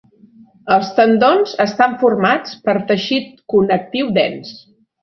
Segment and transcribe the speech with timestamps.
[0.75, 4.61] Els tendons estan formats per teixit connectiu dens.